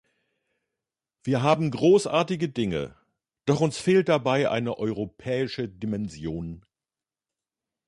[1.23, 2.97] Wir haben großartige Dinge,
[3.45, 6.65] doch uns fehlt dabei eine europäische Dimension.